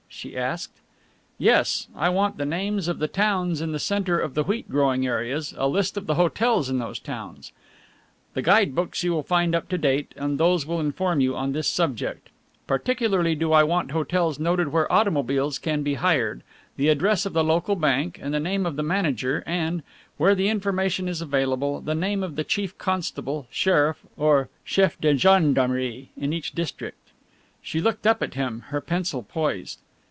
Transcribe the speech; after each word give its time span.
she 0.13 0.35
asked. 0.37 0.73
"Yes 1.37 1.87
I 1.95 2.09
want 2.09 2.37
the 2.37 2.45
names 2.45 2.89
of 2.89 2.99
the 2.99 3.07
towns 3.07 3.59
in 3.61 3.71
the 3.71 3.79
centre 3.79 4.19
of 4.19 4.33
the 4.35 4.43
wheat 4.43 4.69
growing 4.69 5.07
areas, 5.07 5.53
a 5.57 5.69
list 5.69 5.95
of 5.95 6.05
the 6.05 6.15
hotels 6.15 6.69
in 6.69 6.79
those 6.79 6.99
towns. 6.99 7.53
The 8.33 8.41
guide 8.41 8.75
books 8.75 9.03
you 9.03 9.13
will 9.13 9.23
find 9.23 9.55
up 9.55 9.69
to 9.69 9.77
date, 9.77 10.11
and 10.17 10.37
these 10.37 10.65
will 10.65 10.81
inform 10.81 11.21
you 11.21 11.35
on 11.37 11.53
this 11.53 11.67
subject. 11.69 12.29
Particularly 12.67 13.35
do 13.35 13.53
I 13.53 13.63
want 13.63 13.91
hotels 13.91 14.37
noted 14.37 14.67
where 14.67 14.91
automobiles 14.91 15.57
can 15.57 15.81
be 15.81 15.93
hired, 15.95 16.43
the 16.75 16.89
address 16.89 17.25
of 17.25 17.31
the 17.33 17.43
local 17.43 17.77
bank 17.77 18.19
and 18.21 18.33
the 18.33 18.39
name 18.39 18.65
of 18.65 18.75
the 18.75 18.83
manager 18.83 19.43
and, 19.47 19.81
where 20.17 20.35
the 20.35 20.49
information 20.49 21.07
is 21.07 21.21
available, 21.21 21.79
the 21.79 21.95
name 21.95 22.21
of 22.21 22.35
the 22.35 22.43
chief 22.43 22.77
constable, 22.77 23.47
sheriff 23.49 24.05
or 24.17 24.49
chef 24.65 24.99
d'gendarmerie 24.99 26.09
in 26.17 26.33
each 26.33 26.51
district." 26.51 27.07
She 27.61 27.79
looked 27.79 28.05
up 28.05 28.21
at 28.21 28.33
him, 28.33 28.65
her 28.67 28.81
pencil 28.81 29.23
poised. 29.23 29.79